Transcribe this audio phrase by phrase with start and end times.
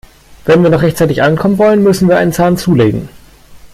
[0.45, 3.07] Wenn wir noch rechtzeitig ankommen wollen, müssen wir einen Zahn zulegen.